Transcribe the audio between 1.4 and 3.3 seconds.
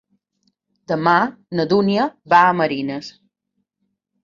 na Dúnia va a Marines.